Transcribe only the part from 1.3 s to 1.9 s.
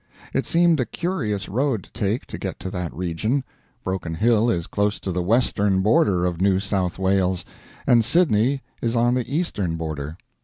road